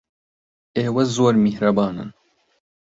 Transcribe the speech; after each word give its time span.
ئێوە 0.77 1.03
زۆر 1.15 1.33
میهرەبانن. 1.43 2.09